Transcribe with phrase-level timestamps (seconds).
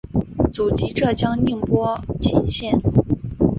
[0.51, 2.81] 祖籍浙江宁波鄞县。